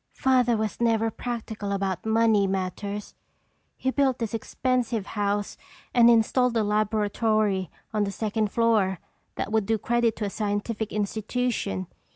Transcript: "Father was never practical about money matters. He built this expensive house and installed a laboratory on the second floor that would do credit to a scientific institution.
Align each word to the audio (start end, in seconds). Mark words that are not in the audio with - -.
"Father 0.15 0.57
was 0.57 0.81
never 0.81 1.11
practical 1.11 1.71
about 1.71 2.07
money 2.07 2.47
matters. 2.47 3.13
He 3.77 3.91
built 3.91 4.17
this 4.17 4.33
expensive 4.33 5.05
house 5.05 5.57
and 5.93 6.09
installed 6.09 6.57
a 6.57 6.63
laboratory 6.63 7.69
on 7.93 8.03
the 8.05 8.11
second 8.11 8.51
floor 8.51 8.99
that 9.35 9.51
would 9.51 9.67
do 9.67 9.77
credit 9.77 10.15
to 10.15 10.25
a 10.25 10.29
scientific 10.31 10.91
institution. 10.91 11.85